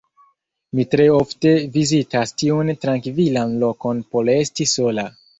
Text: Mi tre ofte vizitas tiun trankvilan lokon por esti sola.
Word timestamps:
Mi 0.77 0.83
tre 0.93 1.03
ofte 1.17 1.51
vizitas 1.75 2.33
tiun 2.43 2.71
trankvilan 2.85 3.53
lokon 3.65 4.01
por 4.15 4.33
esti 4.37 4.67
sola. 4.73 5.05